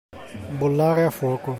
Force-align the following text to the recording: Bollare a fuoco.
Bollare 0.57 1.05
a 1.05 1.11
fuoco. 1.11 1.49